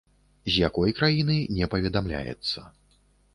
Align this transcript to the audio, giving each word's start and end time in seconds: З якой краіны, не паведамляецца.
З 0.53 0.63
якой 0.67 0.95
краіны, 0.99 1.35
не 1.59 1.69
паведамляецца. 1.75 2.65